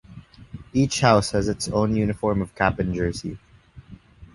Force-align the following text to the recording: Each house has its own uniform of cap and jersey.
Each 0.73 0.99
house 1.01 1.29
has 1.33 1.47
its 1.47 1.67
own 1.69 1.95
uniform 1.95 2.41
of 2.41 2.55
cap 2.55 2.79
and 2.79 2.91
jersey. 2.95 3.37